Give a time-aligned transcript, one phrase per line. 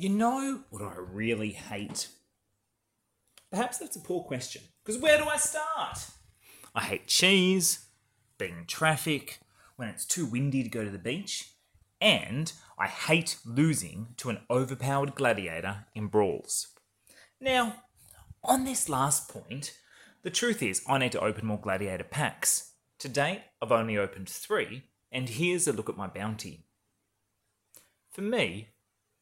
[0.00, 2.08] You know what I really hate?
[3.50, 6.06] Perhaps that's a poor question, because where do I start?
[6.74, 7.84] I hate cheese,
[8.38, 9.40] being in traffic,
[9.76, 11.50] when it's too windy to go to the beach,
[12.00, 16.68] and I hate losing to an overpowered gladiator in brawls.
[17.38, 17.74] Now,
[18.42, 19.76] on this last point,
[20.22, 22.72] the truth is I need to open more gladiator packs.
[23.00, 26.64] To date, I've only opened three, and here's a look at my bounty.
[28.10, 28.70] For me,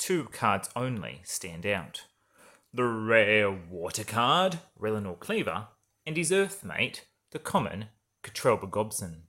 [0.00, 2.06] two cards only stand out.
[2.72, 5.68] The rare water card, Relinor Cleaver,
[6.06, 7.86] and his earthmate, the common
[8.24, 9.24] Ketrelba Gobson.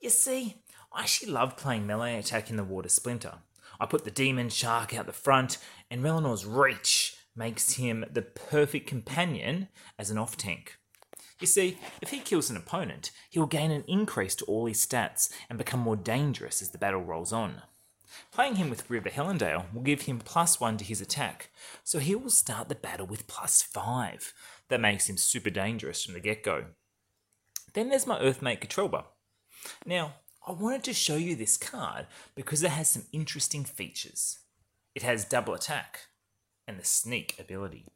[0.00, 3.38] You see, I actually love playing melee attack in the water splinter.
[3.80, 5.58] I put the demon shark out the front,
[5.90, 9.68] and Relinor's reach makes him the perfect companion
[9.98, 10.78] as an off tank.
[11.40, 14.86] You see, if he kills an opponent, he will gain an increase to all his
[14.86, 17.62] stats and become more dangerous as the battle rolls on.
[18.32, 21.50] Playing him with River Hellondale will give him plus one to his attack,
[21.82, 24.32] so he will start the battle with plus five.
[24.68, 26.66] That makes him super dangerous from the get go.
[27.72, 29.04] Then there's my Earthmate Ketrelba.
[29.84, 30.14] Now,
[30.46, 34.38] I wanted to show you this card because it has some interesting features.
[34.94, 36.00] It has double attack
[36.68, 37.86] and the sneak ability.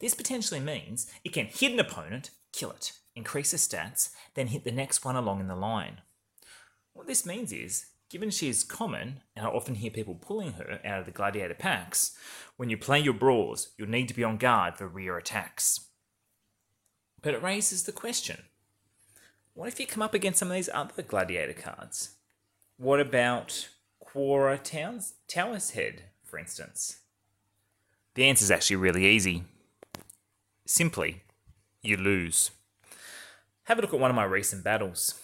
[0.00, 4.64] This potentially means it can hit an opponent, kill it, increase the stats, then hit
[4.64, 6.00] the next one along in the line.
[6.94, 10.80] What this means is, given she is common, and I often hear people pulling her
[10.84, 12.16] out of the gladiator packs,
[12.56, 15.88] when you play your brawls, you'll need to be on guard for rear attacks.
[17.20, 18.42] But it raises the question
[19.54, 22.10] what if you come up against some of these other gladiator cards?
[22.76, 23.68] What about
[24.00, 26.98] Quora Towns, Towershead, for instance?
[28.14, 29.42] The answer is actually really easy.
[30.64, 31.22] Simply,
[31.82, 32.52] you lose.
[33.64, 35.20] Have a look at one of my recent battles.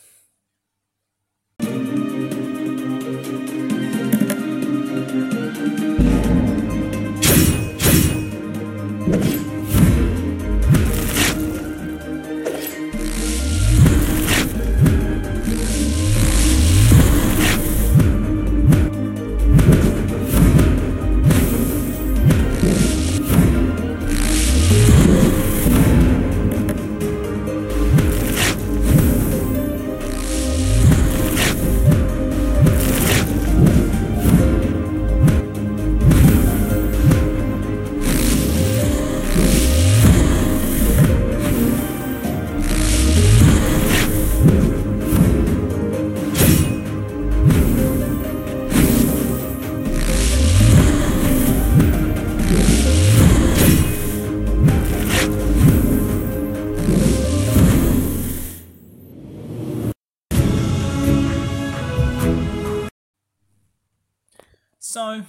[64.94, 65.24] So,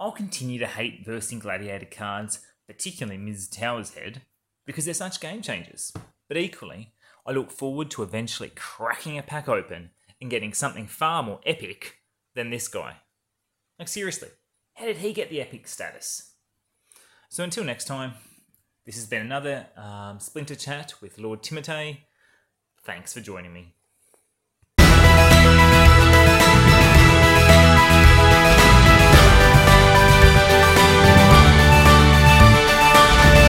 [0.00, 3.48] I'll continue to hate versing gladiator cards, particularly Ms.
[3.48, 4.22] Towershead,
[4.66, 5.92] because they're such game changers.
[6.26, 6.92] But equally,
[7.24, 9.90] I look forward to eventually cracking a pack open
[10.20, 11.98] and getting something far more epic
[12.34, 12.96] than this guy.
[13.78, 14.30] Like, seriously,
[14.74, 16.32] how did he get the epic status?
[17.28, 18.14] So, until next time,
[18.86, 21.98] this has been another um, Splinter Chat with Lord Timoty.
[22.82, 23.76] Thanks for joining me.